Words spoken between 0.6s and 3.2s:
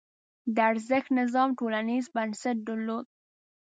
ارزښت نظام ټولنیز بنسټ درلود.